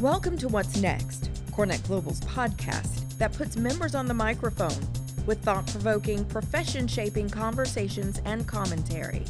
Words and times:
Welcome 0.00 0.38
to 0.38 0.48
What's 0.48 0.80
Next, 0.80 1.28
CoreNet 1.50 1.84
Global's 1.84 2.20
podcast 2.20 3.18
that 3.18 3.32
puts 3.32 3.56
members 3.56 3.96
on 3.96 4.06
the 4.06 4.14
microphone 4.14 4.78
with 5.26 5.42
thought 5.42 5.66
provoking, 5.66 6.24
profession 6.26 6.86
shaping 6.86 7.28
conversations 7.28 8.20
and 8.24 8.46
commentary. 8.46 9.24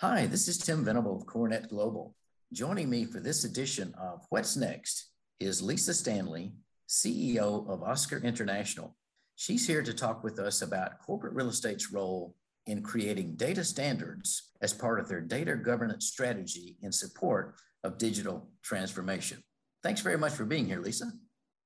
Hi, 0.00 0.24
this 0.24 0.48
is 0.48 0.56
Tim 0.56 0.86
Venable 0.86 1.16
of 1.16 1.26
CoreNet 1.26 1.68
Global. 1.68 2.14
Joining 2.50 2.88
me 2.88 3.04
for 3.04 3.20
this 3.20 3.44
edition 3.44 3.94
of 4.00 4.24
What's 4.30 4.56
Next 4.56 5.10
is 5.38 5.60
Lisa 5.60 5.92
Stanley, 5.92 6.54
CEO 6.88 7.68
of 7.68 7.80
OSCRE 7.80 8.24
International. 8.24 8.96
She's 9.34 9.66
here 9.66 9.82
to 9.82 9.92
talk 9.92 10.24
with 10.24 10.38
us 10.38 10.62
about 10.62 10.98
corporate 11.00 11.34
real 11.34 11.50
estate's 11.50 11.92
role 11.92 12.34
in 12.66 12.82
creating 12.82 13.36
data 13.36 13.64
standards 13.64 14.50
as 14.60 14.72
part 14.72 14.98
of 14.98 15.08
their 15.08 15.20
data 15.20 15.56
governance 15.56 16.06
strategy 16.06 16.76
in 16.82 16.92
support 16.92 17.54
of 17.84 17.98
digital 17.98 18.48
transformation. 18.62 19.42
Thanks 19.82 20.00
very 20.00 20.18
much 20.18 20.32
for 20.32 20.44
being 20.44 20.66
here, 20.66 20.80
Lisa. 20.80 21.12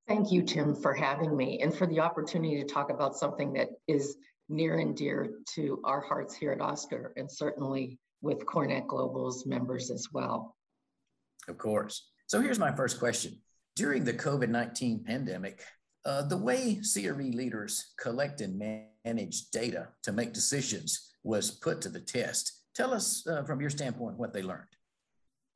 Thank 0.06 0.32
you, 0.32 0.42
Tim, 0.42 0.74
for 0.74 0.92
having 0.92 1.36
me 1.36 1.60
and 1.62 1.74
for 1.74 1.86
the 1.86 2.00
opportunity 2.00 2.60
to 2.60 2.66
talk 2.66 2.90
about 2.90 3.16
something 3.16 3.52
that 3.54 3.68
is 3.86 4.16
near 4.48 4.78
and 4.78 4.96
dear 4.96 5.30
to 5.54 5.80
our 5.84 6.00
hearts 6.00 6.34
here 6.34 6.52
at 6.52 6.58
OSCRE 6.58 7.12
and 7.16 7.30
certainly 7.30 7.98
with 8.20 8.44
CoreNet 8.44 8.86
Global's 8.86 9.46
members 9.46 9.90
as 9.90 10.08
well. 10.12 10.56
Of 11.48 11.56
course. 11.56 12.10
So 12.26 12.40
here's 12.40 12.58
my 12.58 12.74
first 12.74 12.98
question. 12.98 13.40
During 13.76 14.04
the 14.04 14.12
COVID 14.12 14.48
19 14.48 15.04
pandemic, 15.04 15.64
uh, 16.04 16.22
the 16.22 16.36
way 16.36 16.80
CRE 16.82 17.22
leaders 17.22 17.94
collect 17.98 18.40
and 18.40 18.58
manage 18.58 18.89
data 19.04 19.88
to 20.02 20.12
make 20.12 20.32
decisions 20.32 21.12
was 21.22 21.50
put 21.50 21.80
to 21.82 21.88
the 21.88 22.00
test. 22.00 22.62
Tell 22.74 22.94
us 22.94 23.26
uh, 23.26 23.42
from 23.44 23.60
your 23.60 23.70
standpoint 23.70 24.18
what 24.18 24.32
they 24.32 24.42
learned. 24.42 24.64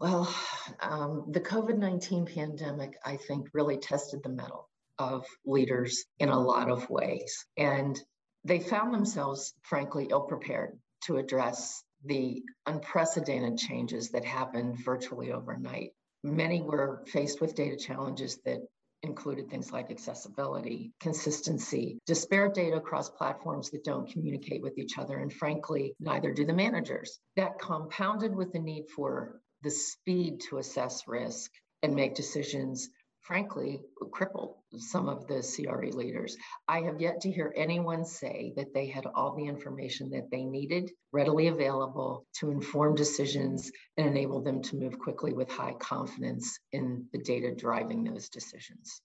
Well, 0.00 0.32
um, 0.80 1.26
the 1.30 1.40
COVID 1.40 1.78
19 1.78 2.26
pandemic, 2.26 2.98
I 3.04 3.16
think, 3.16 3.48
really 3.54 3.78
tested 3.78 4.22
the 4.22 4.28
mettle 4.28 4.68
of 4.98 5.24
leaders 5.46 6.04
in 6.18 6.28
a 6.28 6.38
lot 6.38 6.70
of 6.70 6.88
ways. 6.90 7.46
And 7.56 7.98
they 8.44 8.58
found 8.60 8.92
themselves, 8.92 9.54
frankly, 9.62 10.08
ill 10.10 10.22
prepared 10.22 10.78
to 11.04 11.16
address 11.16 11.82
the 12.04 12.42
unprecedented 12.66 13.58
changes 13.58 14.10
that 14.10 14.24
happened 14.24 14.78
virtually 14.84 15.32
overnight. 15.32 15.92
Many 16.22 16.60
were 16.60 17.04
faced 17.06 17.40
with 17.40 17.54
data 17.54 17.76
challenges 17.76 18.40
that 18.44 18.60
included 19.04 19.48
things 19.48 19.72
like 19.72 19.90
accessibility, 19.90 20.92
consistency, 21.00 21.98
disparate 22.06 22.54
data 22.54 22.76
across 22.76 23.10
platforms 23.10 23.70
that 23.70 23.84
don't 23.84 24.10
communicate 24.10 24.62
with 24.62 24.78
each 24.78 24.98
other, 24.98 25.18
and 25.18 25.32
frankly, 25.32 25.94
neither 26.00 26.32
do 26.32 26.44
the 26.44 26.52
managers. 26.52 27.18
That 27.36 27.58
compounded 27.58 28.34
with 28.34 28.52
the 28.52 28.58
need 28.58 28.86
for 28.94 29.40
the 29.62 29.70
speed 29.70 30.40
to 30.48 30.58
assess 30.58 31.06
risk 31.06 31.50
and 31.82 31.94
make 31.94 32.14
decisions 32.14 32.88
frankly 33.24 33.80
crippled 34.12 34.56
some 34.76 35.08
of 35.08 35.26
the 35.26 35.40
CRE 35.42 35.96
leaders. 35.96 36.36
I 36.68 36.82
have 36.82 37.00
yet 37.00 37.22
to 37.22 37.32
hear 37.32 37.52
anyone 37.56 38.04
say 38.04 38.52
that 38.56 38.74
they 38.74 38.86
had 38.86 39.06
all 39.14 39.34
the 39.34 39.46
information 39.46 40.10
that 40.10 40.30
they 40.30 40.44
needed 40.44 40.90
readily 41.10 41.48
available 41.48 42.26
to 42.40 42.50
inform 42.50 42.94
decisions 42.94 43.72
and 43.96 44.06
enable 44.06 44.42
them 44.42 44.62
to 44.62 44.76
move 44.76 44.98
quickly 44.98 45.32
with 45.32 45.50
high 45.50 45.74
confidence 45.78 46.58
in 46.72 47.06
the 47.12 47.18
data 47.18 47.54
driving 47.54 48.04
those 48.04 48.28
decisions. 48.28 49.00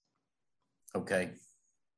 Okay. 0.94 1.32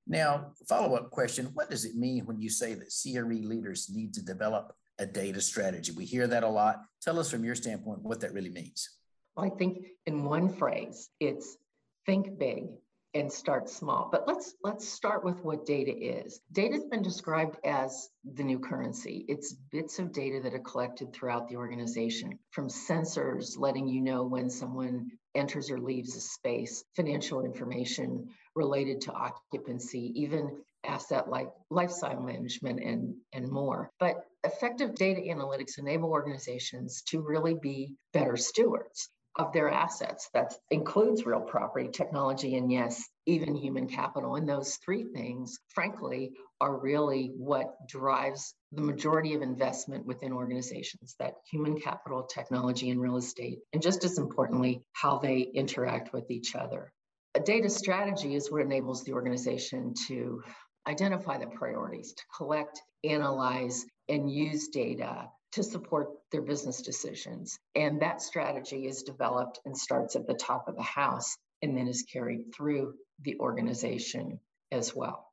Now, 0.07 0.53
follow 0.69 0.95
up 0.95 1.09
question 1.09 1.47
What 1.53 1.69
does 1.69 1.85
it 1.85 1.95
mean 1.95 2.25
when 2.25 2.39
you 2.39 2.49
say 2.49 2.75
that 2.75 2.93
CRE 3.01 3.47
leaders 3.47 3.89
need 3.91 4.13
to 4.13 4.23
develop 4.23 4.73
a 4.99 5.07
data 5.07 5.41
strategy? 5.41 5.91
We 5.91 6.05
hear 6.05 6.27
that 6.27 6.43
a 6.43 6.49
lot. 6.49 6.81
Tell 7.01 7.19
us 7.19 7.31
from 7.31 7.43
your 7.43 7.55
standpoint 7.55 8.03
what 8.03 8.19
that 8.21 8.33
really 8.33 8.49
means. 8.49 8.89
Well, 9.35 9.45
I 9.45 9.57
think 9.57 9.85
in 10.05 10.25
one 10.25 10.49
phrase, 10.49 11.09
it's 11.19 11.57
think 12.05 12.37
big 12.37 12.67
and 13.13 13.31
start 13.31 13.69
small. 13.69 14.09
But 14.11 14.27
let's 14.27 14.55
let's 14.63 14.87
start 14.87 15.23
with 15.23 15.43
what 15.43 15.65
data 15.65 15.91
is. 15.91 16.39
Data 16.51 16.75
has 16.75 16.85
been 16.85 17.01
described 17.01 17.57
as 17.65 18.09
the 18.23 18.43
new 18.43 18.59
currency. 18.59 19.25
It's 19.27 19.53
bits 19.71 19.99
of 19.99 20.13
data 20.13 20.39
that 20.43 20.53
are 20.53 20.59
collected 20.59 21.11
throughout 21.11 21.49
the 21.49 21.57
organization, 21.57 22.39
from 22.51 22.69
sensors 22.69 23.57
letting 23.57 23.87
you 23.87 24.01
know 24.01 24.23
when 24.23 24.49
someone 24.49 25.11
enters 25.35 25.69
or 25.69 25.79
leaves 25.79 26.15
a 26.15 26.21
space, 26.21 26.83
financial 26.95 27.43
information 27.43 28.29
related 28.55 29.01
to 29.01 29.11
occupancy, 29.11 30.11
even 30.15 30.57
asset 30.85 31.29
like 31.29 31.49
lifestyle 31.69 32.21
management 32.21 32.79
and, 32.81 33.13
and 33.33 33.47
more. 33.49 33.91
But 33.99 34.25
effective 34.43 34.95
data 34.95 35.21
analytics 35.21 35.77
enable 35.77 36.09
organizations 36.09 37.03
to 37.09 37.21
really 37.21 37.53
be 37.53 37.93
better 38.13 38.35
stewards 38.37 39.09
of 39.35 39.53
their 39.53 39.69
assets. 39.69 40.29
That 40.33 40.53
includes 40.69 41.25
real 41.25 41.41
property, 41.41 41.89
technology, 41.91 42.55
and 42.57 42.71
yes, 42.71 43.03
even 43.25 43.55
human 43.55 43.87
capital. 43.87 44.35
And 44.35 44.47
those 44.47 44.75
three 44.77 45.03
things, 45.03 45.57
frankly, 45.69 46.33
are 46.59 46.77
really 46.77 47.31
what 47.35 47.87
drives 47.87 48.53
the 48.71 48.81
majority 48.81 49.33
of 49.33 49.41
investment 49.41 50.05
within 50.05 50.33
organizations 50.33 51.15
that 51.19 51.35
human 51.49 51.79
capital, 51.79 52.23
technology, 52.23 52.89
and 52.89 53.01
real 53.01 53.17
estate. 53.17 53.59
And 53.73 53.81
just 53.81 54.03
as 54.03 54.17
importantly, 54.17 54.83
how 54.93 55.19
they 55.19 55.39
interact 55.39 56.13
with 56.13 56.29
each 56.29 56.55
other. 56.55 56.91
A 57.35 57.39
data 57.39 57.69
strategy 57.69 58.35
is 58.35 58.51
what 58.51 58.61
enables 58.61 59.03
the 59.03 59.13
organization 59.13 59.93
to 60.07 60.43
identify 60.87 61.37
the 61.37 61.47
priorities, 61.47 62.13
to 62.13 62.23
collect, 62.35 62.81
analyze, 63.03 63.85
and 64.09 64.29
use 64.29 64.67
data 64.67 65.29
to 65.53 65.63
support 65.63 66.09
their 66.31 66.41
business 66.41 66.81
decisions. 66.81 67.57
And 67.75 68.01
that 68.01 68.21
strategy 68.21 68.87
is 68.87 69.03
developed 69.03 69.59
and 69.65 69.77
starts 69.77 70.15
at 70.15 70.27
the 70.27 70.33
top 70.33 70.67
of 70.67 70.75
the 70.75 70.83
house 70.83 71.37
and 71.61 71.77
then 71.77 71.87
is 71.87 72.03
carried 72.03 72.53
through 72.55 72.93
the 73.21 73.37
organization 73.39 74.39
as 74.71 74.95
well. 74.95 75.31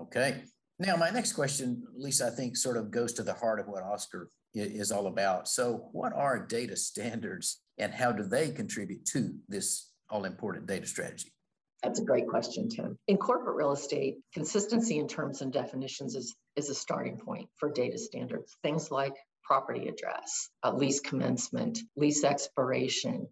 Okay. 0.00 0.42
Now, 0.78 0.96
my 0.96 1.08
next 1.08 1.32
question, 1.32 1.84
Lisa, 1.96 2.26
I 2.26 2.30
think 2.30 2.56
sort 2.56 2.76
of 2.76 2.90
goes 2.90 3.14
to 3.14 3.22
the 3.22 3.32
heart 3.32 3.60
of 3.60 3.66
what 3.66 3.82
OSCRE 3.82 4.26
is 4.54 4.92
all 4.92 5.06
about. 5.06 5.48
So, 5.48 5.88
what 5.92 6.12
are 6.12 6.46
data 6.46 6.76
standards 6.76 7.62
and 7.78 7.92
how 7.92 8.12
do 8.12 8.22
they 8.22 8.50
contribute 8.50 9.06
to 9.06 9.34
this 9.48 9.90
all 10.10 10.24
important 10.24 10.66
data 10.66 10.86
strategy? 10.86 11.32
That's 11.82 12.00
a 12.00 12.04
great 12.04 12.26
question, 12.26 12.68
Tim. 12.68 12.98
In 13.06 13.16
corporate 13.16 13.56
real 13.56 13.72
estate, 13.72 14.18
consistency 14.34 14.98
in 14.98 15.08
terms 15.08 15.40
and 15.40 15.52
definitions 15.52 16.14
is, 16.14 16.34
is 16.56 16.68
a 16.68 16.74
starting 16.74 17.18
point 17.18 17.48
for 17.56 17.70
data 17.70 17.98
standards. 17.98 18.56
Things 18.62 18.90
like 18.90 19.14
property 19.46 19.88
address, 19.88 20.50
lease 20.74 21.00
commencement, 21.00 21.78
lease 21.96 22.24
expiration. 22.24 23.28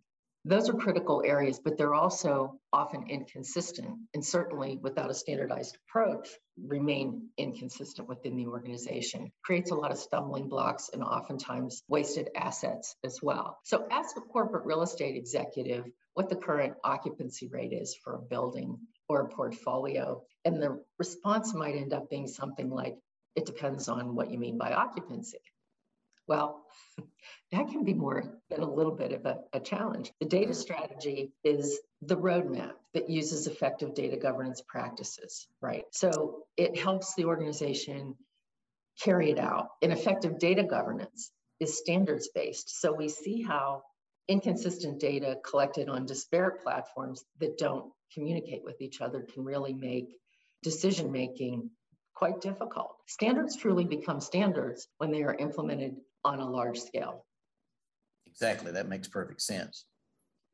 Those 0.47 0.69
are 0.69 0.75
critical 0.75 1.23
areas, 1.25 1.59
but 1.59 1.79
they're 1.79 1.95
also 1.95 2.61
often 2.71 3.07
inconsistent 3.09 3.89
and 4.13 4.23
certainly 4.23 4.79
without 4.83 5.11
a 5.11 5.15
standardized 5.15 5.79
approach 5.89 6.29
remain 6.63 7.31
inconsistent 7.39 8.07
within 8.09 8.37
the 8.37 8.47
organization. 8.47 9.33
Creates 9.43 9.71
a 9.71 9.75
lot 9.75 9.91
of 9.91 9.97
stumbling 9.97 10.51
blocks 10.51 10.91
and 10.93 11.03
oftentimes 11.03 11.83
wasted 11.89 12.29
assets 12.37 12.95
as 13.05 13.21
well. 13.23 13.59
So 13.65 13.87
ask 13.91 14.19
a 14.19 14.21
corporate 14.21 14.67
real 14.67 14.83
estate 14.83 15.17
executive 15.17 15.87
what 16.13 16.29
the 16.29 16.37
current 16.37 16.75
occupancy 16.85 17.49
rate 17.49 17.73
is 17.73 17.97
for 18.05 18.15
a 18.15 18.23
building 18.23 18.79
or 19.09 19.23
a 19.23 19.29
portfolio. 19.29 20.23
And 20.45 20.63
the 20.63 20.79
response 20.99 21.55
might 21.55 21.75
end 21.75 21.95
up 21.95 22.11
being 22.11 22.29
something 22.29 22.69
like, 22.69 22.99
it 23.35 23.47
depends 23.47 23.89
on 23.89 24.15
what 24.15 24.31
you 24.31 24.39
mean 24.39 24.59
by 24.59 24.75
occupancy. 24.75 25.39
Well, 26.27 26.65
that 27.53 27.69
can 27.69 27.85
be 27.85 27.95
more 27.95 28.25
than 28.51 28.61
a 28.61 28.71
little 28.71 28.95
bit 28.95 29.13
of 29.13 29.27
a, 29.27 29.39
a, 29.53 29.61
challenge. 29.61 30.13
The 30.21 30.27
data 30.27 30.53
mm. 30.53 30.57
strategy 30.57 31.33
is 31.43 31.81
the 32.03 32.17
roadmap 32.17 32.73
that 32.95 33.11
uses 33.11 33.47
effective 33.47 33.95
data 33.95 34.17
governance 34.17 34.63
practices, 34.67 35.47
right? 35.61 35.85
So 35.93 36.45
it 36.57 36.79
helps 36.79 37.15
the 37.15 37.27
organization 37.27 38.17
carry 39.03 39.31
it 39.31 39.39
out. 39.39 39.69
And 39.83 39.93
effective 39.93 40.39
data 40.39 40.63
governance 40.63 41.31
is 41.61 41.79
standards 41.79 42.29
based. 42.35 42.81
So 42.81 42.93
we 42.93 43.09
see 43.09 43.43
how 43.43 43.83
inconsistent 44.29 45.01
data 45.01 45.37
collected 45.45 45.89
on 45.89 46.07
disparate 46.07 46.63
platforms 46.63 47.25
that 47.41 47.59
don't 47.59 47.93
communicate 48.13 48.65
with 48.65 48.81
each 48.81 49.01
other 49.01 49.27
can 49.33 49.45
really 49.45 49.75
make 49.75 50.19
decision 50.63 51.13
making 51.13 51.71
quite 52.15 52.41
difficult. 52.41 52.97
Standards 53.07 53.57
truly 53.57 53.85
become 53.85 54.21
standards 54.21 54.89
when 54.99 55.11
they 55.11 55.23
are 55.25 55.35
implemented 55.35 55.97
on 56.25 56.41
a 56.41 56.51
large 56.51 56.81
scale. 56.81 57.27
Exactly, 58.27 58.73
that 58.73 58.89
makes 58.89 59.09
perfect 59.09 59.43
sense. 59.43 59.87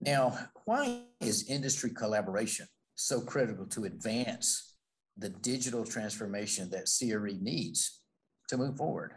Now, 0.00 0.38
why 0.64 1.02
is 1.20 1.48
industry 1.48 1.90
collaboration 1.90 2.66
so 2.94 3.20
critical 3.20 3.66
to 3.66 3.84
advance 3.84 4.76
the 5.16 5.28
digital 5.28 5.84
transformation 5.84 6.70
that 6.70 6.90
CRE 6.90 7.32
needs 7.40 8.00
to 8.48 8.56
move 8.56 8.76
forward? 8.76 9.12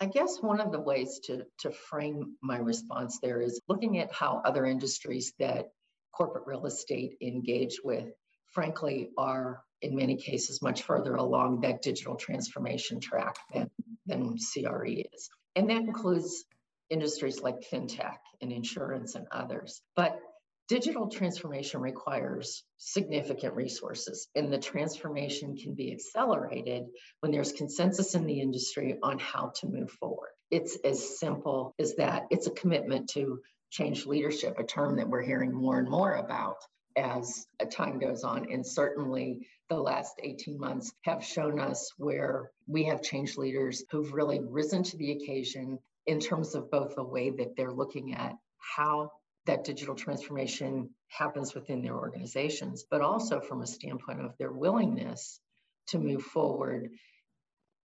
I 0.00 0.06
guess 0.06 0.38
one 0.40 0.60
of 0.60 0.72
the 0.72 0.80
ways 0.80 1.20
to, 1.24 1.44
to 1.60 1.70
frame 1.70 2.36
my 2.42 2.58
response 2.58 3.18
there 3.22 3.40
is 3.40 3.60
looking 3.68 3.98
at 3.98 4.12
how 4.12 4.42
other 4.44 4.66
industries 4.66 5.32
that 5.38 5.66
corporate 6.12 6.46
real 6.46 6.66
estate 6.66 7.16
engage 7.22 7.80
with, 7.82 8.08
frankly, 8.52 9.10
are 9.16 9.62
in 9.82 9.94
many 9.94 10.16
cases 10.16 10.60
much 10.62 10.82
further 10.82 11.14
along 11.16 11.60
that 11.60 11.82
digital 11.82 12.16
transformation 12.16 13.00
track 13.00 13.36
than, 13.52 13.70
than 14.06 14.36
CRE 14.36 15.02
is. 15.12 15.30
And 15.56 15.70
that 15.70 15.78
includes 15.78 16.44
industries 16.90 17.40
like 17.40 17.62
fintech 17.62 18.18
and 18.40 18.52
insurance 18.52 19.14
and 19.14 19.26
others. 19.32 19.80
But 19.96 20.20
digital 20.68 21.08
transformation 21.08 21.80
requires 21.80 22.62
significant 22.76 23.54
resources, 23.54 24.28
and 24.34 24.52
the 24.52 24.58
transformation 24.58 25.56
can 25.56 25.74
be 25.74 25.92
accelerated 25.92 26.84
when 27.20 27.32
there's 27.32 27.52
consensus 27.52 28.14
in 28.14 28.26
the 28.26 28.40
industry 28.40 28.98
on 29.02 29.18
how 29.18 29.52
to 29.56 29.66
move 29.66 29.90
forward. 29.90 30.30
It's 30.50 30.76
as 30.84 31.18
simple 31.18 31.74
as 31.78 31.96
that. 31.96 32.26
It's 32.30 32.46
a 32.46 32.52
commitment 32.52 33.08
to 33.10 33.40
change 33.70 34.06
leadership, 34.06 34.58
a 34.58 34.64
term 34.64 34.96
that 34.96 35.08
we're 35.08 35.22
hearing 35.22 35.52
more 35.52 35.78
and 35.78 35.88
more 35.88 36.14
about 36.14 36.56
as 36.96 37.46
time 37.70 37.98
goes 37.98 38.24
on. 38.24 38.50
And 38.50 38.66
certainly 38.66 39.46
the 39.68 39.76
last 39.76 40.20
18 40.22 40.58
months 40.58 40.92
have 41.02 41.24
shown 41.24 41.58
us 41.60 41.92
where 41.98 42.50
we 42.66 42.84
have 42.84 43.02
changed 43.02 43.36
leaders 43.36 43.84
who've 43.90 44.12
really 44.12 44.40
risen 44.40 44.82
to 44.84 44.96
the 44.96 45.12
occasion 45.12 45.78
in 46.06 46.20
terms 46.20 46.54
of 46.54 46.70
both 46.70 46.94
the 46.94 47.04
way 47.04 47.30
that 47.30 47.56
they're 47.56 47.72
looking 47.72 48.14
at 48.14 48.34
how 48.58 49.10
that 49.46 49.64
digital 49.64 49.94
transformation 49.94 50.90
happens 51.08 51.54
within 51.54 51.82
their 51.82 51.94
organizations, 51.94 52.84
but 52.90 53.00
also 53.00 53.40
from 53.40 53.62
a 53.62 53.66
standpoint 53.66 54.20
of 54.20 54.36
their 54.38 54.52
willingness 54.52 55.40
to 55.88 55.98
move 55.98 56.22
forward 56.22 56.90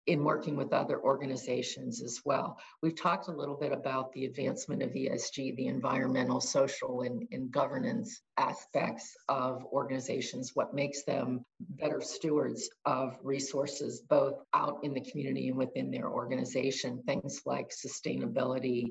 in 0.10 0.24
working 0.24 0.56
with 0.56 0.74
other 0.74 1.00
organizations 1.00 2.02
as 2.02 2.20
well. 2.26 2.58
We've 2.82 3.00
talked 3.00 3.28
a 3.28 3.32
little 3.32 3.56
bit 3.56 3.72
about 3.72 4.12
the 4.12 4.26
advancement 4.26 4.82
of 4.82 4.90
ESG, 4.90 5.56
the 5.56 5.68
environmental, 5.68 6.42
social, 6.42 7.04
and, 7.04 7.28
and 7.32 7.52
governance 7.52 8.20
aspects 8.38 9.16
of 9.28 9.64
organizations, 9.66 10.56
what 10.56 10.74
makes 10.74 11.04
them 11.04 11.46
better 11.60 12.02
stewards 12.02 12.72
of 12.86 13.18
resources, 13.22 14.02
both 14.10 14.42
out 14.56 14.80
in 14.82 14.96
the 14.96 15.02
community 15.12 15.50
and 15.50 15.58
within 15.58 15.92
their 15.92 16.10
organization. 16.10 17.04
Things 17.06 17.42
like 17.46 17.70
sustainability, 17.70 18.86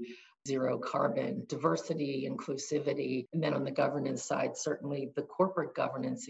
zero 0.48 0.78
carbon, 0.78 1.44
diversity, 1.46 2.26
inclusivity. 2.28 3.26
And 3.32 3.42
then 3.42 3.54
on 3.54 3.64
the 3.64 3.70
governance 3.70 4.22
side, 4.24 4.56
certainly 4.56 5.10
the 5.14 5.22
corporate 5.22 5.74
governance 5.74 6.28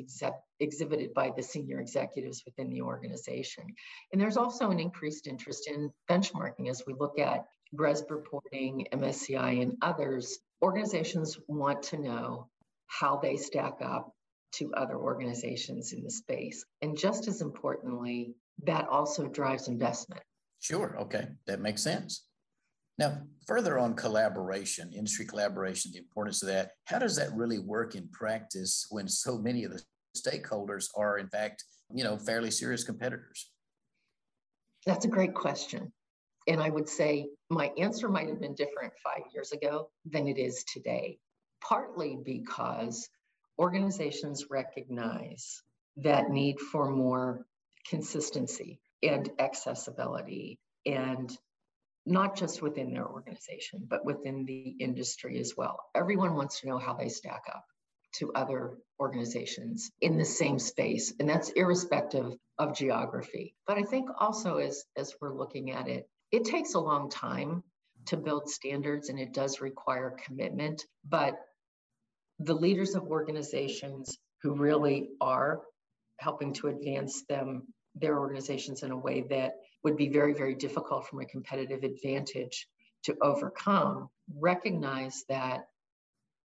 exhibited 0.61 1.15
by 1.15 1.31
the 1.37 1.43
senior 1.43 1.79
executives 1.81 2.43
within 2.45 2.69
the 2.71 2.83
organization. 2.83 3.65
And 4.13 4.21
there's 4.21 4.37
also 4.37 4.71
an 4.71 4.81
increased 4.81 5.27
interest 5.29 5.69
in 5.69 5.93
benchmarking 6.11 6.69
as 6.69 6.83
we 6.87 6.95
look 6.95 7.19
at 7.19 7.47
GRESB 7.75 8.11
reporting, 8.11 8.87
MSCI, 8.93 9.63
and 9.63 9.77
others. 9.83 10.39
Organizations 10.61 11.39
want 11.47 11.83
to 11.85 11.99
know 11.99 12.49
how 12.87 13.21
they 13.23 13.37
stack 13.37 13.77
up 13.81 14.13
to 14.51 14.73
other 14.75 14.97
organizations 14.97 15.93
in 15.93 16.03
the 16.03 16.11
space. 16.11 16.65
And 16.83 16.99
just 16.99 17.29
as 17.29 17.43
importantly, 17.43 18.35
that 18.65 18.89
also 18.89 19.29
drives 19.29 19.69
investment. 19.69 20.23
Sure. 20.61 20.97
Okay. 21.03 21.29
That 21.47 21.61
makes 21.61 21.83
sense. 21.83 22.25
Now, 22.99 23.23
further 23.47 23.79
on 23.79 23.95
collaboration, 23.95 24.93
industry 24.93 25.25
collaboration, 25.25 25.93
the 25.93 25.99
importance 25.99 26.43
of 26.43 26.49
that, 26.49 26.73
how 26.85 26.99
does 26.99 27.17
that 27.17 27.33
really 27.35 27.61
work 27.61 27.95
in 27.95 28.09
practice 28.09 28.87
when 28.91 29.07
so 29.07 29.39
many 29.39 29.65
of 29.65 29.73
the 29.73 29.83
stakeholders 30.17 30.87
are, 30.97 31.19
in 31.19 31.29
fact, 31.29 31.65
you 31.95 32.03
know, 32.03 32.17
fairly 32.19 32.51
serious 32.51 32.83
competitors? 32.83 33.51
That's 34.85 35.05
a 35.05 35.09
great 35.09 35.35
question. 35.35 35.93
And 36.49 36.61
I 36.61 36.71
would 36.71 36.89
say 36.89 37.29
my 37.51 37.71
answer 37.79 38.09
might 38.09 38.29
have 38.29 38.41
been 38.41 38.55
different 38.55 38.93
five 39.05 39.23
years 39.33 39.53
ago 39.53 39.91
than 40.05 40.27
it 40.27 40.39
is 40.39 40.65
today, 40.65 41.19
partly 41.61 42.19
because 42.25 43.09
organizations 43.59 44.47
recognize 44.51 45.63
that 45.99 46.31
need 46.31 46.59
for 46.59 46.91
more 46.91 47.47
consistency 47.89 48.81
and 49.03 49.31
accessibility 49.39 50.59
and 50.87 51.37
not 52.09 52.37
just 52.37 52.63
within 52.63 52.93
their 52.93 53.07
organization, 53.07 53.87
but 53.89 54.05
within 54.05 54.45
the 54.45 54.75
industry 54.81 55.39
as 55.39 55.55
well. 55.57 55.79
Everyone 55.95 56.35
wants 56.35 56.61
to 56.61 56.67
know 56.67 56.79
how 56.79 56.95
they 56.95 57.09
stack 57.09 57.43
up 57.49 57.65
to 58.15 58.33
other 58.35 58.79
organizations 58.99 59.91
in 60.01 60.17
the 60.17 60.25
same 60.25 60.59
space, 60.59 61.13
and 61.21 61.29
that's 61.29 61.51
irrespective 61.51 62.33
of 62.59 62.75
geography. 62.75 63.55
But 63.67 63.79
I 63.79 63.83
think 63.83 64.09
also 64.19 64.57
as, 64.57 64.85
as 64.97 65.15
we're 65.21 65.37
looking 65.37 65.71
at 65.71 65.89
it, 65.89 66.09
it 66.33 66.45
takes 66.45 66.75
a 66.75 66.81
long 66.81 67.11
time 67.11 67.63
to 68.07 68.17
build 68.17 68.49
standards 68.49 69.11
and 69.11 69.21
it 69.21 69.35
does 69.35 69.61
require 69.61 70.17
commitment. 70.25 70.85
But 71.07 71.35
the 72.39 72.55
leaders 72.55 72.95
of 72.95 73.05
organizations 73.05 74.19
who 74.43 74.55
really 74.55 75.11
are 75.21 75.61
helping 76.19 76.55
to 76.55 76.69
advance 76.69 77.25
them, 77.29 77.67
their 77.95 78.19
organizations 78.19 78.83
in 78.83 78.93
a 78.93 78.97
way 78.97 79.25
that 79.29 79.53
would 79.85 79.97
be 79.97 80.09
very, 80.09 80.35
very 80.35 80.55
difficult 80.55 81.07
from 81.07 81.21
a 81.21 81.27
competitive 81.27 81.85
advantage 81.85 82.69
to 83.05 83.17
overcome, 83.23 84.09
recognize 84.37 85.25
that 85.29 85.69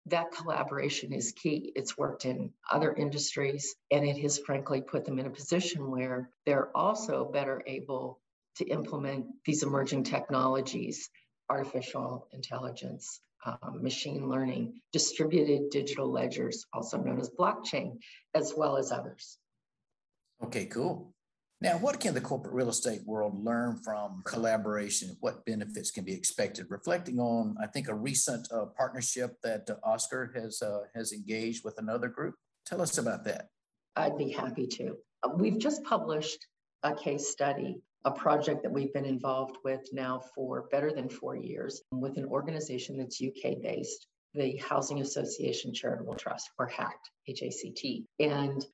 that 0.07 0.33
collaboration 0.33 1.13
is 1.13 1.33
key. 1.33 1.73
It's 1.77 1.97
worked 1.97 2.25
in 2.25 2.53
other 2.71 2.93
industries 2.93 3.77
and 3.91 4.05
it 4.05 4.19
has 4.19 4.39
frankly 4.39 4.81
put 4.81 5.05
them 5.05 5.19
in 5.19 5.27
a 5.27 5.31
position 5.31 5.91
where 5.91 6.31
they're 6.47 6.75
also 6.77 7.31
better 7.31 7.63
able 7.67 8.21
to 8.57 8.65
implement 8.67 9.27
these 9.45 9.63
emerging 9.63 10.05
technologies, 10.05 11.09
artificial 11.49 12.29
intelligence, 12.33 13.21
um, 13.45 13.83
machine 13.83 14.29
learning, 14.29 14.81
distributed 14.93 15.71
digital 15.71 16.11
ledgers, 16.11 16.67
also 16.73 16.99
known 16.99 17.21
as 17.21 17.31
blockchain, 17.31 17.99
as 18.35 18.53
well 18.57 18.77
as 18.77 18.93
others. 18.93 19.39
Okay, 20.43 20.67
cool. 20.67 21.15
Now, 21.63 21.77
what 21.77 22.01
can 22.01 22.15
the 22.15 22.23
corporate 22.23 22.55
real 22.55 22.71
estate 22.71 23.03
world 23.05 23.45
learn 23.45 23.77
from 23.85 24.23
collaboration? 24.25 25.15
What 25.21 25.45
benefits 25.45 25.91
can 25.91 26.05
be 26.05 26.15
expected? 26.15 26.67
Reflecting 26.71 27.19
on, 27.19 27.57
I 27.63 27.67
think, 27.67 27.89
a 27.89 27.95
recent 27.95 28.51
uh, 28.51 28.67
partnership 28.77 29.37
that 29.43 29.69
uh, 29.69 29.75
OSCRE 29.87 30.35
has 30.35 30.63
uh, 30.63 30.81
has 30.95 31.13
engaged 31.13 31.63
with 31.63 31.77
another 31.77 32.09
group. 32.09 32.35
Tell 32.65 32.81
us 32.81 32.97
about 32.97 33.25
that. 33.25 33.49
I'd 33.95 34.17
be 34.17 34.31
happy 34.31 34.67
to. 34.69 34.97
We've 35.37 35.59
just 35.59 35.85
published 35.85 36.47
a 36.83 36.95
case 36.95 37.29
study, 37.29 37.83
a 38.07 38.11
project 38.11 38.63
that 38.63 38.73
we've 38.73 38.93
been 38.95 39.05
involved 39.05 39.59
with 39.63 39.87
now 39.93 40.23
for 40.35 40.67
better 40.71 40.93
than 40.95 41.11
four 41.11 41.37
years 41.37 41.83
with 41.93 42.17
an 42.17 42.25
organization 42.25 42.97
that's 42.97 43.21
UK 43.21 43.61
based 43.61 44.07
the 44.35 44.57
Housing 44.59 45.01
Association 45.01 45.75
Charitable 45.75 46.15
Trust, 46.15 46.51
or 46.59 46.69
HACT, 46.69 47.11
H-A-C-T. 47.29 48.07
And 48.21 48.65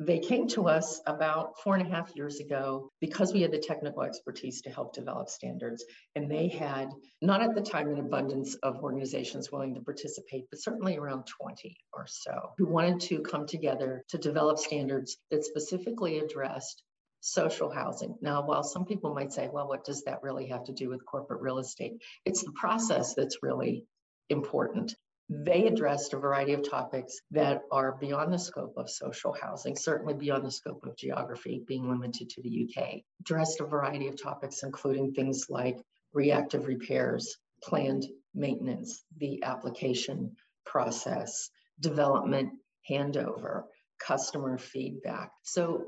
they 0.00 0.18
came 0.18 0.48
to 0.48 0.68
us 0.68 1.00
about 1.06 1.58
four 1.60 1.76
and 1.76 1.86
a 1.86 1.90
half 1.90 2.14
years 2.16 2.40
ago 2.40 2.90
because 3.00 3.32
we 3.32 3.42
had 3.42 3.52
the 3.52 3.58
technical 3.58 4.02
expertise 4.02 4.60
to 4.62 4.70
help 4.70 4.92
develop 4.92 5.28
standards. 5.28 5.84
And 6.16 6.28
they 6.28 6.48
had, 6.48 6.90
not 7.22 7.42
at 7.42 7.54
the 7.54 7.60
time, 7.60 7.88
an 7.88 8.00
abundance 8.00 8.56
of 8.56 8.82
organizations 8.82 9.52
willing 9.52 9.74
to 9.74 9.80
participate, 9.80 10.46
but 10.50 10.60
certainly 10.60 10.96
around 10.96 11.26
20 11.26 11.76
or 11.92 12.06
so 12.08 12.50
who 12.58 12.66
wanted 12.66 13.00
to 13.02 13.20
come 13.20 13.46
together 13.46 14.04
to 14.08 14.18
develop 14.18 14.58
standards 14.58 15.16
that 15.30 15.44
specifically 15.44 16.18
addressed 16.18 16.82
social 17.20 17.70
housing. 17.70 18.16
Now, 18.20 18.44
while 18.44 18.64
some 18.64 18.84
people 18.84 19.14
might 19.14 19.32
say, 19.32 19.48
well, 19.50 19.68
what 19.68 19.84
does 19.84 20.02
that 20.04 20.22
really 20.22 20.48
have 20.48 20.64
to 20.64 20.72
do 20.72 20.90
with 20.90 21.06
corporate 21.06 21.40
real 21.40 21.58
estate? 21.58 22.02
It's 22.24 22.42
the 22.42 22.52
process 22.52 23.14
that's 23.14 23.38
really 23.42 23.86
important. 24.28 24.94
They 25.28 25.66
addressed 25.66 26.12
a 26.12 26.18
variety 26.18 26.52
of 26.52 26.68
topics 26.68 27.20
that 27.30 27.62
are 27.72 27.96
beyond 27.96 28.32
the 28.32 28.38
scope 28.38 28.74
of 28.76 28.90
social 28.90 29.32
housing, 29.32 29.74
certainly 29.74 30.14
beyond 30.14 30.44
the 30.44 30.50
scope 30.50 30.84
of 30.84 30.96
geography, 30.96 31.62
being 31.66 31.88
limited 31.88 32.28
to 32.30 32.42
the 32.42 32.68
UK. 32.68 33.00
Addressed 33.20 33.60
a 33.60 33.64
variety 33.64 34.08
of 34.08 34.20
topics, 34.20 34.62
including 34.62 35.12
things 35.12 35.46
like 35.48 35.78
reactive 36.12 36.66
repairs, 36.66 37.38
planned 37.62 38.06
maintenance, 38.34 39.02
the 39.16 39.42
application 39.42 40.36
process, 40.66 41.50
development 41.80 42.50
handover, 42.90 43.64
customer 43.98 44.58
feedback. 44.58 45.30
So 45.42 45.84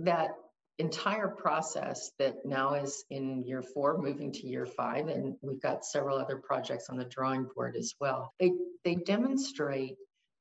that 0.00 0.30
entire 0.78 1.28
process 1.28 2.10
that 2.18 2.44
now 2.44 2.74
is 2.74 3.04
in 3.10 3.44
year 3.44 3.62
four, 3.62 3.98
moving 3.98 4.32
to 4.32 4.46
year 4.46 4.66
five, 4.66 5.08
and 5.08 5.36
we've 5.42 5.62
got 5.62 5.84
several 5.84 6.18
other 6.18 6.36
projects 6.36 6.88
on 6.90 6.96
the 6.96 7.04
drawing 7.04 7.46
board 7.54 7.76
as 7.76 7.94
well. 8.00 8.32
They, 8.40 8.52
they 8.84 8.96
demonstrate 8.96 9.96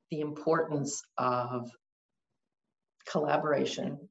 the 0.09 0.21
importance 0.21 1.03
of 1.17 1.69
collaboration, 3.07 4.09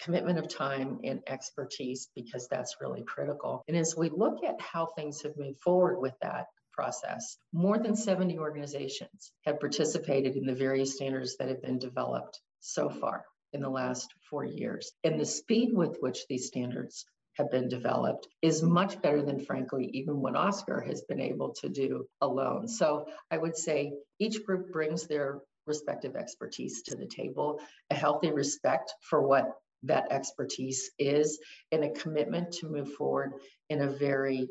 commitment 0.00 0.38
of 0.38 0.48
time, 0.48 1.00
and 1.04 1.20
expertise, 1.26 2.08
because 2.16 2.48
that's 2.48 2.76
really 2.80 3.02
critical. 3.02 3.64
And 3.68 3.76
as 3.76 3.94
we 3.96 4.08
look 4.08 4.42
at 4.44 4.60
how 4.60 4.86
things 4.86 5.22
have 5.22 5.36
moved 5.36 5.60
forward 5.60 6.00
with 6.00 6.14
that, 6.22 6.46
process. 6.72 7.36
More 7.52 7.78
than 7.78 7.94
70 7.94 8.38
organizations 8.38 9.32
have 9.44 9.60
participated 9.60 10.36
in 10.36 10.46
the 10.46 10.54
various 10.54 10.94
standards 10.94 11.36
that 11.36 11.48
have 11.48 11.60
been 11.60 11.78
developed 11.78 12.40
so 12.60 12.88
far 12.88 13.24
in 13.52 13.60
the 13.60 13.66
mm-hmm. 13.66 13.76
last 13.76 14.12
four 14.28 14.44
years. 14.44 14.92
And 15.04 15.18
the 15.18 15.26
speed 15.26 15.72
with 15.72 15.96
which 16.00 16.26
these 16.28 16.46
standards 16.46 17.04
have 17.34 17.50
been 17.50 17.68
developed 17.68 18.28
is 18.42 18.62
much 18.62 19.00
better 19.00 19.22
than, 19.22 19.40
frankly, 19.40 19.88
even 19.92 20.20
what 20.20 20.34
OSCRE 20.34 20.86
has 20.86 21.02
been 21.02 21.20
able 21.20 21.54
to 21.54 21.68
do 21.68 22.06
alone. 22.20 22.68
So 22.68 23.06
I 23.30 23.38
would 23.38 23.56
say 23.56 23.92
each 24.18 24.44
group 24.44 24.72
brings 24.72 25.06
their 25.06 25.40
respective 25.66 26.16
expertise 26.16 26.82
to 26.82 26.96
the 26.96 27.06
table, 27.06 27.60
a 27.90 27.94
healthy 27.94 28.32
respect 28.32 28.92
for 29.02 29.22
what 29.26 29.52
that 29.84 30.10
expertise 30.10 30.90
is, 30.98 31.38
and 31.72 31.84
a 31.84 31.90
commitment 31.90 32.52
to 32.52 32.68
move 32.68 32.92
forward 32.94 33.32
in 33.70 33.80
a 33.80 33.90
very 33.90 34.48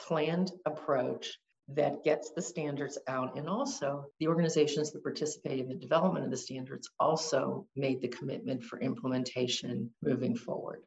planned 0.00 0.50
approach 0.66 1.38
that 1.68 2.04
gets 2.04 2.30
the 2.30 2.42
standards 2.42 2.98
out. 3.08 3.36
And 3.36 3.48
also, 3.48 4.06
the 4.18 4.28
organizations 4.28 4.92
that 4.92 5.02
participate 5.02 5.60
in 5.60 5.68
the 5.68 5.74
development 5.74 6.24
of 6.24 6.30
the 6.30 6.36
standards 6.36 6.90
also 6.98 7.66
made 7.76 8.00
the 8.00 8.08
commitment 8.08 8.62
for 8.62 8.80
implementation 8.80 9.90
moving 10.02 10.36
forward. 10.36 10.82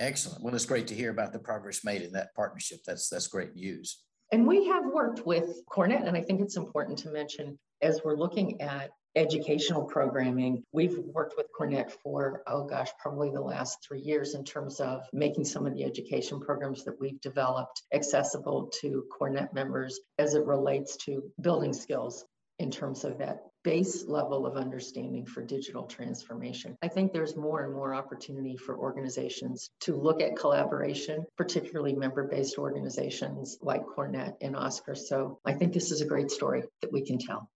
Excellent. 0.00 0.42
Well, 0.42 0.54
it's 0.54 0.66
great 0.66 0.86
to 0.88 0.94
hear 0.94 1.10
about 1.10 1.32
the 1.32 1.38
progress 1.38 1.84
made 1.84 2.02
in 2.02 2.12
that 2.12 2.34
partnership. 2.34 2.80
That's 2.86 3.08
that's 3.08 3.28
great 3.28 3.54
news. 3.54 4.02
And 4.32 4.46
we 4.46 4.66
have 4.66 4.84
worked 4.86 5.26
with 5.26 5.62
CoreNet, 5.70 6.06
and 6.06 6.16
I 6.16 6.22
think 6.22 6.40
it's 6.40 6.56
important 6.56 6.98
to 7.00 7.10
mention 7.10 7.58
as 7.82 8.00
we're 8.02 8.16
looking 8.16 8.60
at 8.60 8.90
educational 9.16 9.84
programming. 9.84 10.62
We've 10.72 10.98
worked 10.98 11.34
with 11.36 11.46
CoreNet 11.58 11.92
for, 12.02 12.42
oh 12.46 12.64
gosh, 12.64 12.88
probably 13.00 13.30
the 13.30 13.40
last 13.40 13.78
three 13.86 14.00
years 14.00 14.34
in 14.34 14.44
terms 14.44 14.80
of 14.80 15.02
making 15.12 15.44
some 15.44 15.66
of 15.66 15.74
the 15.74 15.84
education 15.84 16.40
programs 16.40 16.84
that 16.84 17.00
we've 17.00 17.20
developed 17.20 17.82
accessible 17.92 18.70
to 18.80 19.04
CoreNet 19.20 19.52
members 19.52 20.00
as 20.18 20.34
it 20.34 20.44
relates 20.44 20.96
to 21.04 21.22
building 21.40 21.72
skills 21.72 22.24
in 22.58 22.70
terms 22.70 23.04
of 23.04 23.18
that 23.18 23.42
base 23.64 24.04
level 24.06 24.44
of 24.46 24.56
understanding 24.56 25.24
for 25.24 25.42
digital 25.42 25.84
transformation. 25.84 26.76
I 26.82 26.88
think 26.88 27.12
there's 27.12 27.36
more 27.36 27.64
and 27.64 27.72
more 27.72 27.94
opportunity 27.94 28.56
for 28.56 28.76
organizations 28.76 29.70
to 29.80 29.96
look 29.96 30.20
at 30.20 30.36
collaboration, 30.36 31.24
particularly 31.36 31.94
member 31.94 32.26
based 32.26 32.58
organizations 32.58 33.58
like 33.62 33.82
CoreNet 33.84 34.34
and 34.40 34.56
OSCRE. 34.56 34.96
So 34.96 35.38
I 35.44 35.52
think 35.52 35.72
this 35.72 35.92
is 35.92 36.00
a 36.00 36.06
great 36.06 36.30
story 36.30 36.64
that 36.80 36.92
we 36.92 37.04
can 37.04 37.18
tell. 37.18 37.48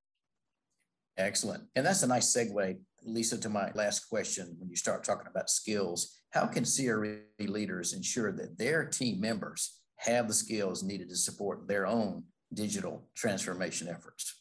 Excellent. 1.18 1.64
And 1.74 1.84
that's 1.84 2.02
a 2.02 2.06
nice 2.06 2.34
segue, 2.34 2.78
Lisa, 3.04 3.38
to 3.38 3.48
my 3.48 3.70
last 3.74 4.08
question. 4.08 4.54
When 4.58 4.68
you 4.68 4.76
start 4.76 5.04
talking 5.04 5.28
about 5.28 5.48
skills, 5.48 6.18
how 6.30 6.46
can 6.46 6.64
CRE 6.64 7.22
leaders 7.40 7.94
ensure 7.94 8.32
that 8.32 8.58
their 8.58 8.84
team 8.84 9.20
members 9.20 9.78
have 9.96 10.28
the 10.28 10.34
skills 10.34 10.82
needed 10.82 11.08
to 11.08 11.16
support 11.16 11.66
their 11.66 11.86
own 11.86 12.24
digital 12.52 13.08
transformation 13.14 13.88
efforts? 13.88 14.34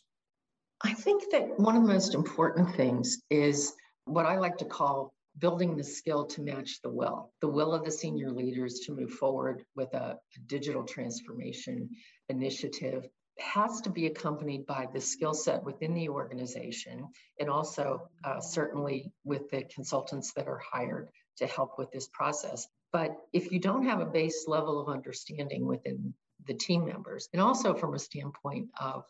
I 0.84 0.94
think 0.94 1.32
that 1.32 1.58
one 1.58 1.77
of 1.77 1.84
the 1.84 1.94
most 1.94 2.13
important 2.13 2.75
things 2.75 3.22
is 3.29 3.74
what 4.05 4.25
I 4.25 4.38
like 4.38 4.58
to 4.58 4.65
call 4.65 5.13
building 5.39 5.75
the 5.75 5.84
skill 5.84 6.25
to 6.25 6.41
match 6.41 6.82
the 6.82 6.89
will, 6.89 7.32
the 7.41 7.48
will 7.48 7.74
of 7.74 7.84
the 7.84 7.91
senior 7.91 8.32
leaders 8.32 8.79
to 8.82 8.94
move 8.94 9.12
forward 9.12 9.63
with 9.75 9.94
a, 9.94 10.17
digital 10.48 10.84
transformation 10.84 11.89
initiative 12.29 13.08
has 13.39 13.82
to 13.82 13.89
be 13.89 14.06
accompanied 14.06 14.65
by 14.65 14.88
the 14.94 15.01
skill 15.01 15.34
set 15.34 15.63
within 15.63 15.94
the 15.94 16.10
organization 16.10 17.08
and 17.39 17.50
also 17.50 18.10
uh, 18.24 18.39
certainly 18.39 19.12
with 19.24 19.50
the 19.50 19.63
consultants 19.74 20.34
that 20.34 20.48
are 20.48 20.62
hired 20.72 21.10
to 21.38 21.46
help 21.46 21.77
with 21.77 21.92
this 21.92 22.08
process. 22.13 22.68
But 22.94 23.15
if 23.34 23.51
you 23.51 23.60
don't 23.60 23.86
have 23.86 24.00
a 24.00 24.06
base 24.06 24.46
level 24.48 24.80
of 24.80 24.88
understanding 24.88 25.65
within 25.65 26.13
the 26.48 26.54
team 26.54 26.86
members, 26.86 27.27
and 27.34 27.42
also 27.42 27.74
from 27.74 27.94
a 27.94 28.00
standpoint 28.00 28.70
of 28.80 29.04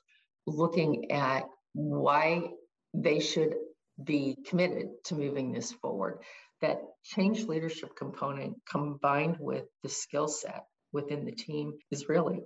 looking 0.48 1.12
at 1.12 1.44
why 1.74 2.50
they 2.94 3.20
should 3.20 3.56
be 4.04 4.38
committed 4.48 4.90
to 5.06 5.16
moving 5.16 5.52
this 5.52 5.72
forward, 5.72 6.20
that 6.62 6.82
change 7.04 7.44
leadership 7.44 7.96
component 7.96 8.56
combined 8.70 9.38
with 9.40 9.66
the 9.84 9.90
skill 9.90 10.28
set 10.28 10.66
within 10.92 11.26
the 11.26 11.32
team 11.32 11.74
is 11.92 12.10
really 12.10 12.42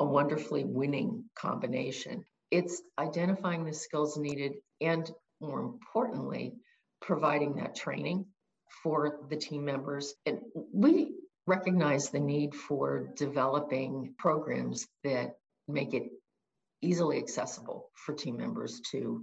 a 0.00 0.04
wonderfully 0.04 0.64
winning 0.64 1.24
combination. 1.34 2.24
It's 2.50 2.82
identifying 2.98 3.64
the 3.64 3.72
skills 3.72 4.16
needed 4.16 4.54
and, 4.80 5.10
more 5.40 5.60
importantly, 5.60 6.54
providing 7.00 7.56
that 7.56 7.74
training 7.74 8.26
for 8.82 9.20
the 9.28 9.36
team 9.36 9.64
members. 9.64 10.14
And 10.26 10.40
we 10.72 11.14
recognize 11.46 12.10
the 12.10 12.20
need 12.20 12.54
for 12.54 13.10
developing 13.16 14.14
programs 14.18 14.86
that 15.04 15.36
make 15.68 15.94
it 15.94 16.04
easily 16.80 17.18
accessible 17.18 17.90
for 17.94 18.14
team 18.14 18.36
members 18.36 18.80
to 18.90 19.22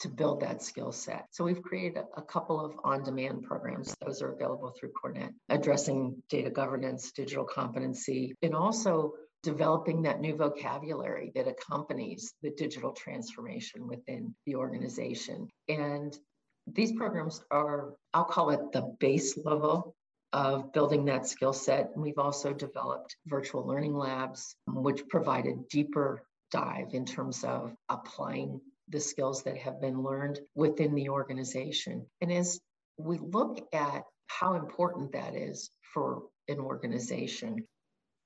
to 0.00 0.08
build 0.08 0.40
that 0.40 0.60
skill 0.60 0.90
set. 0.90 1.26
So 1.30 1.44
we've 1.44 1.62
created 1.62 1.98
a, 1.98 2.20
a 2.20 2.22
couple 2.22 2.62
of 2.62 2.74
on-demand 2.82 3.44
programs. 3.44 3.94
Those 4.04 4.22
are 4.22 4.32
available 4.32 4.74
through 4.78 4.90
CoreNet, 4.92 5.30
addressing 5.48 6.20
data 6.28 6.50
governance, 6.50 7.12
digital 7.12 7.44
competency, 7.44 8.34
and 8.42 8.54
also 8.54 9.12
developing 9.44 10.02
that 10.02 10.20
new 10.20 10.34
vocabulary 10.34 11.30
that 11.34 11.46
accompanies 11.46 12.32
the 12.42 12.50
digital 12.50 12.92
transformation 12.92 13.86
within 13.86 14.34
the 14.46 14.56
organization. 14.56 15.48
And 15.68 16.18
these 16.66 16.92
programs 16.92 17.44
are, 17.50 17.94
I'll 18.14 18.24
call 18.24 18.50
it 18.50 18.72
the 18.72 18.96
base 18.98 19.36
level 19.36 19.94
of 20.32 20.72
building 20.72 21.04
that 21.04 21.28
skill 21.28 21.52
set. 21.52 21.90
We've 21.94 22.18
also 22.18 22.52
developed 22.52 23.16
virtual 23.26 23.66
learning 23.66 23.94
labs, 23.94 24.56
which 24.66 25.06
provide 25.08 25.46
a 25.46 25.54
deeper 25.70 26.22
dive 26.50 26.94
in 26.94 27.04
terms 27.04 27.44
of 27.44 27.74
applying 27.88 28.60
the 28.88 29.00
skills 29.00 29.42
that 29.44 29.58
have 29.58 29.80
been 29.80 30.02
learned 30.02 30.40
within 30.54 30.94
the 30.94 31.10
organization. 31.10 32.06
And 32.20 32.32
as 32.32 32.60
we 32.96 33.18
look 33.18 33.58
at 33.72 34.04
how 34.26 34.54
important 34.54 35.12
that 35.12 35.34
is 35.36 35.70
for 35.92 36.22
an 36.48 36.58
organization, 36.58 37.66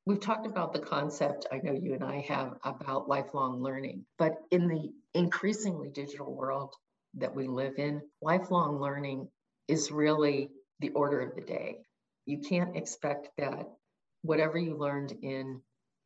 We've 0.08 0.18
talked 0.18 0.46
about 0.46 0.72
the 0.72 0.78
concept, 0.78 1.48
I 1.52 1.58
know 1.62 1.74
you 1.74 1.92
and 1.92 2.02
I 2.02 2.20
have, 2.28 2.56
about 2.64 3.10
lifelong 3.10 3.62
learning, 3.62 4.06
but 4.16 4.38
in 4.50 4.66
the 4.66 4.90
increasingly 5.12 5.90
digital 5.90 6.34
world 6.34 6.74
that 7.18 7.36
we 7.36 7.46
live 7.46 7.74
in, 7.76 8.00
lifelong 8.22 8.80
learning 8.80 9.28
is 9.68 9.92
really 9.92 10.48
the 10.80 10.88
order 10.92 11.20
of 11.20 11.34
the 11.34 11.42
day. 11.42 11.80
You 12.24 12.38
can't 12.38 12.74
expect 12.74 13.28
that 13.36 13.68
whatever 14.22 14.56
you 14.56 14.78
learned 14.78 15.12
in 15.20 15.60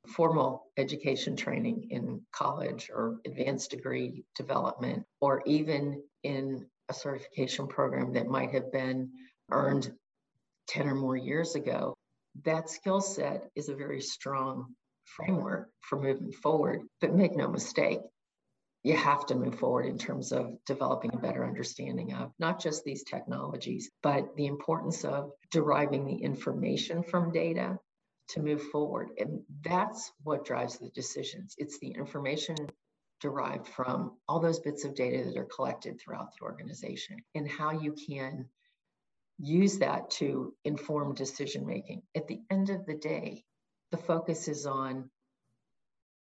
formal 0.09 0.65
education 0.77 1.37
training 1.37 1.87
in 1.91 2.23
college 2.33 2.91
or 2.93 3.21
advanced 3.25 3.71
degree 3.71 4.25
development, 4.35 5.05
or 5.21 5.45
even 5.47 6.03
in 6.25 6.67
a 6.89 6.93
certification 6.93 7.69
program 7.69 8.15
that 8.15 8.27
might 8.27 8.51
have 8.51 8.73
been 8.73 9.13
earned 9.53 9.93
10 10.67 10.89
or 10.89 10.97
more 10.97 11.17
years 11.17 11.55
ago, 11.55 11.95
that 12.45 12.71
skill 12.71 13.01
set 13.01 13.51
is 13.55 13.69
a 13.69 13.75
very 13.75 14.01
strong 14.01 14.75
framework 15.05 15.71
for 15.81 16.01
moving 16.01 16.33
forward. 16.33 16.83
But 17.01 17.15
make 17.15 17.37
no 17.37 17.49
mistake, 17.49 18.01
you 18.83 18.97
have 18.97 19.27
to 19.27 19.35
move 19.35 19.59
forward 19.59 19.87
in 19.87 19.99
terms 19.99 20.33
of 20.33 20.57
developing 20.67 21.13
a 21.15 21.19
better 21.19 21.47
understanding 21.47 22.15
of 22.15 22.33
not 22.39 22.61
just 22.61 22.85
these 22.85 23.05
technologies, 23.05 23.91
but 24.03 24.35
the 24.37 24.47
importance 24.47 25.05
of 25.05 25.31
deriving 25.51 26.05
the 26.05 26.17
information 26.17 27.03
from 27.03 27.31
data 27.31 27.79
to 28.29 28.43
move 28.43 28.63
forward. 28.71 29.11
And 29.19 29.43
that's 29.63 30.11
what 30.23 30.45
drives 30.45 30.79
the 30.79 30.89
decisions. 30.91 31.55
It's 31.59 31.79
the 31.79 31.93
information 31.93 32.57
derived 33.21 33.69
from 33.69 34.17
all 34.29 34.41
those 34.41 34.59
bits 34.59 34.85
of 34.85 34.95
data 34.97 35.25
that 35.25 35.37
are 35.37 35.45
collected 35.55 36.01
throughout 36.01 36.31
the 36.33 36.45
organization 36.45 37.19
and 37.37 37.49
how 37.49 37.71
you 37.71 37.95
can 38.09 38.49
use 39.39 39.79
that 39.79 40.11
to 40.11 40.55
inform 40.65 41.15
decision 41.15 41.67
making. 41.67 42.03
At 42.15 42.29
the 42.29 42.41
end 42.51 42.71
of 42.71 42.87
the 42.87 42.95
day, 42.95 43.45
the 43.91 43.99
focus 43.99 44.49
is 44.49 44.67
on 44.67 45.11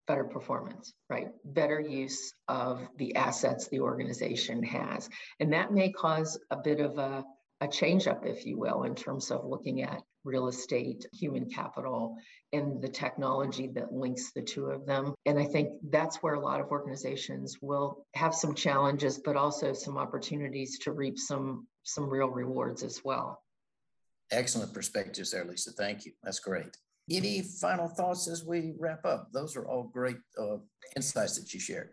better 0.07 0.25
performance, 0.25 0.93
right? 1.09 1.29
Better 1.45 1.81
use 1.81 2.33
of 2.49 2.81
the 2.97 3.15
assets 3.15 3.69
the 3.69 3.81
organization 3.81 4.63
has. 4.65 5.09
And 5.39 5.53
that 5.53 5.73
may 5.73 5.93
cause 5.93 6.39
a 6.51 6.57
bit 6.57 6.81
of 6.81 6.99
a, 6.99 7.25
a 7.61 7.69
change 7.69 8.09
up, 8.09 8.27
if 8.27 8.45
you 8.45 8.59
will, 8.59 8.83
in 8.83 8.95
terms 8.95 9.31
of 9.31 9.45
looking 9.45 9.83
at 9.83 10.03
real 10.25 10.49
estate, 10.49 11.07
human 11.13 11.49
capital, 11.49 12.17
and 12.53 12.83
the 12.83 12.89
technology 12.89 13.69
that 13.75 13.93
links 13.93 14.33
the 14.35 14.43
two 14.43 14.67
of 14.67 14.85
them. 14.85 15.15
And 15.27 15.39
I 15.39 15.45
think 15.45 15.71
that's 15.91 16.17
where 16.17 16.35
a 16.35 16.41
lot 16.41 16.61
of 16.61 16.69
organizations 16.69 17.59
will 17.63 18.05
have 18.15 18.35
some 18.35 18.55
challenges, 18.55 19.21
but 19.25 19.37
also 19.37 19.73
some 19.73 19.97
opportunities 19.97 20.79
to 20.81 20.93
reap 20.93 21.19
some 21.19 21.67
some 21.91 22.09
real 22.09 22.29
rewards 22.29 22.83
as 22.83 23.03
well. 23.05 23.43
Excellent 24.31 24.73
perspectives 24.73 25.33
there, 25.33 25.45
Lisa. 25.45 25.73
Thank 25.73 26.07
you. 26.07 26.13
That's 26.23 26.39
great. 26.39 26.77
Any 27.11 27.43
final 27.43 27.89
thoughts 27.89 28.29
as 28.29 28.45
we 28.45 28.75
wrap 28.79 29.05
up? 29.05 29.29
Those 29.33 29.57
are 29.57 29.67
all 29.67 29.85
great 29.93 30.19
uh, 30.39 30.59
insights 30.95 31.39
that 31.39 31.53
you 31.53 31.59
shared. 31.59 31.91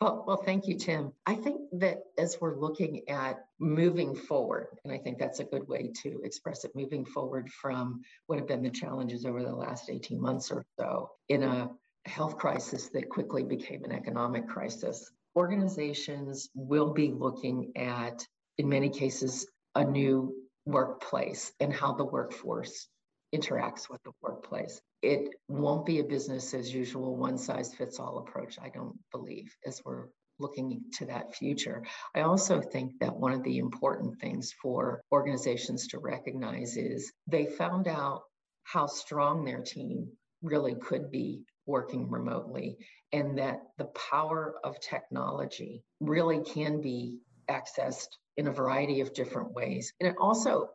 Well, 0.00 0.24
well, 0.26 0.36
thank 0.36 0.66
you, 0.66 0.76
Tim. 0.76 1.12
I 1.24 1.34
think 1.34 1.62
that 1.72 2.00
as 2.18 2.36
we're 2.40 2.58
looking 2.58 3.08
at 3.08 3.46
moving 3.58 4.14
forward, 4.14 4.66
and 4.84 4.92
I 4.92 4.98
think 4.98 5.18
that's 5.18 5.40
a 5.40 5.44
good 5.44 5.66
way 5.66 5.92
to 6.02 6.20
express 6.24 6.64
it, 6.64 6.72
moving 6.74 7.06
forward 7.06 7.48
from 7.50 8.02
what 8.26 8.38
have 8.38 8.48
been 8.48 8.62
the 8.62 8.70
challenges 8.70 9.24
over 9.24 9.42
the 9.42 9.54
last 9.54 9.88
18 9.88 10.20
months 10.20 10.50
or 10.50 10.66
so 10.78 11.10
in 11.30 11.42
a 11.42 11.70
health 12.04 12.36
crisis 12.36 12.90
that 12.90 13.08
quickly 13.08 13.44
became 13.44 13.84
an 13.84 13.92
economic 13.92 14.46
crisis, 14.46 15.10
organizations 15.36 16.50
will 16.54 16.92
be 16.92 17.10
looking 17.10 17.72
at 17.76 18.26
in 18.58 18.68
many 18.68 18.88
cases, 18.90 19.46
a 19.74 19.84
new 19.84 20.34
workplace 20.66 21.52
and 21.60 21.72
how 21.72 21.92
the 21.92 22.04
workforce 22.04 22.88
interacts 23.34 23.90
with 23.90 24.02
the 24.04 24.12
workplace. 24.22 24.80
It 25.02 25.34
won't 25.48 25.84
be 25.84 25.98
a 25.98 26.04
business 26.04 26.54
as 26.54 26.72
usual, 26.72 27.16
one 27.16 27.36
size 27.36 27.74
fits 27.74 27.98
all 27.98 28.18
approach, 28.18 28.58
I 28.60 28.68
don't 28.68 28.96
believe, 29.10 29.54
as 29.66 29.82
we're 29.84 30.06
looking 30.38 30.82
to 30.94 31.06
that 31.06 31.34
future. 31.34 31.84
I 32.14 32.20
also 32.22 32.60
think 32.60 32.92
that 33.00 33.14
one 33.14 33.32
of 33.32 33.42
the 33.42 33.58
important 33.58 34.18
things 34.20 34.52
for 34.62 35.02
organizations 35.12 35.88
to 35.88 35.98
recognize 35.98 36.76
is 36.76 37.12
they 37.26 37.46
found 37.46 37.88
out 37.88 38.22
how 38.64 38.86
strong 38.86 39.44
their 39.44 39.62
team 39.62 40.08
really 40.42 40.74
could 40.74 41.10
be 41.10 41.42
working 41.66 42.10
remotely 42.10 42.76
and 43.12 43.38
that 43.38 43.60
the 43.78 43.86
power 44.10 44.54
of 44.64 44.80
technology 44.80 45.82
really 46.00 46.40
can 46.42 46.80
be 46.80 47.18
accessed 47.48 48.08
in 48.36 48.46
a 48.46 48.52
variety 48.52 49.00
of 49.00 49.14
different 49.14 49.52
ways. 49.52 49.92
And 50.00 50.08
it 50.08 50.16
also, 50.18 50.70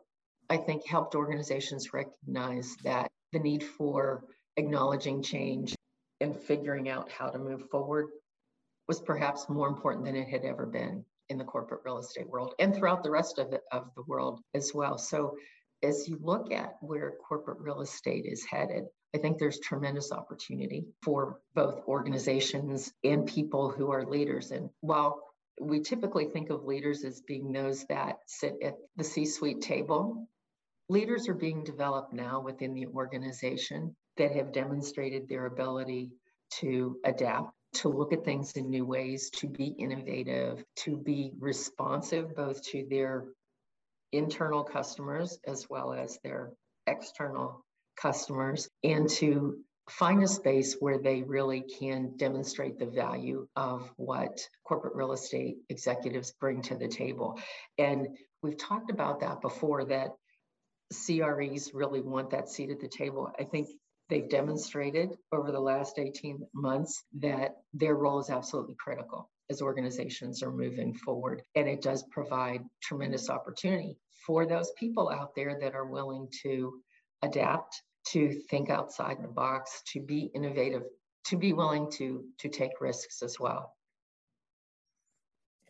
I 0.48 0.56
think, 0.56 0.86
helped 0.86 1.14
organizations 1.14 1.92
recognize 1.92 2.76
that 2.84 3.10
the 3.32 3.38
need 3.38 3.62
for 3.62 4.24
acknowledging 4.56 5.22
change 5.22 5.74
and 6.20 6.38
figuring 6.38 6.88
out 6.88 7.10
how 7.10 7.28
to 7.28 7.38
move 7.38 7.68
forward 7.70 8.08
was 8.88 9.00
perhaps 9.00 9.48
more 9.48 9.68
important 9.68 10.04
than 10.04 10.16
it 10.16 10.28
had 10.28 10.44
ever 10.44 10.66
been 10.66 11.04
in 11.28 11.38
the 11.38 11.44
corporate 11.44 11.82
real 11.84 11.98
estate 11.98 12.28
world 12.28 12.54
and 12.58 12.74
throughout 12.74 13.04
the 13.04 13.10
rest 13.10 13.38
of 13.38 13.50
the, 13.50 13.60
of 13.70 13.88
the 13.94 14.02
world 14.06 14.40
as 14.54 14.72
well. 14.74 14.98
So 14.98 15.36
as 15.82 16.08
you 16.08 16.18
look 16.20 16.52
at 16.52 16.74
where 16.80 17.14
corporate 17.26 17.60
real 17.60 17.80
estate 17.80 18.26
is 18.26 18.44
headed, 18.44 18.84
I 19.14 19.18
think 19.18 19.38
there's 19.38 19.58
tremendous 19.60 20.12
opportunity 20.12 20.86
for 21.02 21.40
both 21.54 21.80
organizations 21.86 22.92
and 23.02 23.26
people 23.26 23.70
who 23.70 23.90
are 23.90 24.04
leaders. 24.04 24.50
And 24.50 24.70
while 24.80 25.22
we 25.60 25.80
typically 25.80 26.26
think 26.26 26.50
of 26.50 26.64
leaders 26.64 27.04
as 27.04 27.20
being 27.20 27.52
those 27.52 27.84
that 27.84 28.18
sit 28.26 28.54
at 28.62 28.74
the 28.96 29.04
C 29.04 29.26
suite 29.26 29.60
table, 29.60 30.26
leaders 30.88 31.28
are 31.28 31.34
being 31.34 31.64
developed 31.64 32.12
now 32.12 32.40
within 32.40 32.74
the 32.74 32.86
organization 32.86 33.94
that 34.16 34.32
have 34.32 34.52
demonstrated 34.52 35.28
their 35.28 35.46
ability 35.46 36.10
to 36.60 36.96
adapt 37.04 37.52
to 37.72 37.88
look 37.88 38.12
at 38.12 38.24
things 38.24 38.52
in 38.52 38.68
new 38.68 38.84
ways, 38.84 39.30
to 39.30 39.48
be 39.48 39.66
innovative, 39.78 40.64
to 40.76 40.96
be 40.96 41.32
responsive 41.38 42.34
both 42.34 42.60
to 42.62 42.86
their 42.90 43.26
internal 44.12 44.64
customers 44.64 45.38
as 45.46 45.68
well 45.70 45.92
as 45.92 46.18
their 46.24 46.50
external 46.86 47.64
customers, 47.96 48.68
and 48.82 49.08
to 49.08 49.58
find 49.90 50.22
a 50.22 50.28
space 50.28 50.76
where 50.80 50.98
they 50.98 51.22
really 51.22 51.60
can 51.60 52.16
demonstrate 52.16 52.78
the 52.78 52.86
value 52.86 53.46
of 53.56 53.90
what 53.96 54.40
corporate 54.64 54.94
real 54.94 55.12
estate 55.12 55.56
executives 55.68 56.32
bring 56.40 56.62
to 56.62 56.76
the 56.76 56.88
table. 56.88 57.38
And 57.78 58.08
we've 58.42 58.58
talked 58.58 58.90
about 58.90 59.20
that 59.20 59.40
before 59.40 59.84
that 59.86 60.10
CREs 60.92 61.72
really 61.74 62.00
want 62.00 62.30
that 62.30 62.48
seat 62.48 62.70
at 62.70 62.80
the 62.80 62.88
table. 62.88 63.30
I 63.38 63.44
think 63.44 63.68
they've 64.08 64.28
demonstrated 64.28 65.16
over 65.32 65.52
the 65.52 65.60
last 65.60 65.98
18 65.98 66.46
months 66.52 67.04
that 67.20 67.56
their 67.72 67.94
role 67.94 68.18
is 68.18 68.30
absolutely 68.30 68.74
critical 68.78 69.30
as 69.50 69.62
organizations 69.62 70.42
are 70.42 70.52
moving 70.52 70.94
forward. 70.94 71.42
And 71.54 71.68
it 71.68 71.82
does 71.82 72.04
provide 72.10 72.64
tremendous 72.82 73.28
opportunity 73.28 73.96
for 74.26 74.46
those 74.46 74.70
people 74.78 75.10
out 75.10 75.34
there 75.34 75.58
that 75.60 75.74
are 75.74 75.86
willing 75.86 76.28
to 76.42 76.80
adapt, 77.22 77.82
to 78.08 78.32
think 78.50 78.70
outside 78.70 79.18
the 79.22 79.28
box, 79.28 79.82
to 79.92 80.00
be 80.00 80.30
innovative, 80.34 80.82
to 81.26 81.36
be 81.36 81.52
willing 81.52 81.90
to, 81.92 82.24
to 82.38 82.48
take 82.48 82.80
risks 82.80 83.22
as 83.22 83.38
well. 83.38 83.74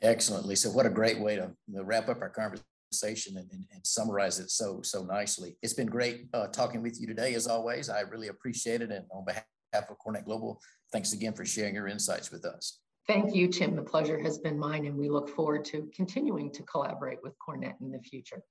Excellent, 0.03 0.47
Lisa. 0.47 0.71
What 0.71 0.87
a 0.87 0.91
great 0.91 1.21
way 1.21 1.37
to 1.37 1.53
wrap 1.69 2.09
up 2.09 2.23
our 2.23 2.31
conversation 2.31 3.37
and, 3.37 3.51
and, 3.53 3.65
and, 3.73 3.87
summarize 3.87 4.41
it 4.41 4.51
so 4.51 4.81
so 4.83 5.05
nicely. 5.05 5.57
It's 5.63 5.75
been 5.75 5.87
great 5.87 6.27
uh, 6.33 6.47
talking 6.47 6.83
with 6.83 6.99
you 6.99 7.07
today, 7.07 7.35
as 7.35 7.47
always. 7.47 7.91
I 7.91 8.01
really 8.01 8.29
appreciate 8.29 8.81
it, 8.81 8.91
and 8.91 9.05
on 9.13 9.27
behalf 9.27 9.45
of 9.75 9.97
CoreNet 9.99 10.25
Global, 10.25 10.59
thanks 10.91 11.13
again 11.13 11.35
for 11.35 11.45
sharing 11.45 11.75
your 11.75 11.87
insights 11.87 12.31
with 12.31 12.47
us. 12.47 12.81
Thank 13.07 13.35
you, 13.35 13.49
Tim. 13.49 13.77
The 13.77 13.83
pleasure 13.83 14.19
has 14.21 14.39
been 14.39 14.59
mine, 14.59 14.87
and 14.87 14.97
we 14.97 15.11
look 15.11 15.29
forward 15.29 15.65
to 15.67 15.91
continuing 15.95 16.51
to 16.53 16.63
collaborate 16.63 17.19
with 17.23 17.35
CoreNet 17.47 17.75
in 17.83 17.91
the 17.91 18.01
future. 18.01 18.43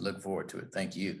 Look 0.00 0.20
forward 0.20 0.48
to 0.50 0.58
it. 0.58 0.68
Thank 0.72 0.96
you. 0.96 1.20